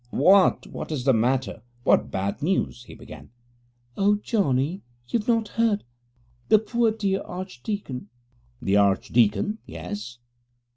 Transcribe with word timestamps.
'What 0.09 0.65
what 0.65 0.91
is 0.91 1.03
the 1.03 1.13
matter? 1.13 1.61
What 1.83 2.09
bad 2.09 2.41
news?' 2.41 2.85
he 2.85 2.95
began. 2.95 3.29
'Oh, 3.95 4.15
Johnny, 4.15 4.81
you've 5.07 5.27
not 5.27 5.49
heard? 5.49 5.83
The 6.49 6.57
poor 6.57 6.89
dear 6.89 7.21
archdeacon!' 7.21 8.09
'The 8.63 8.77
archdeacon, 8.77 9.59
yes? 9.67 10.17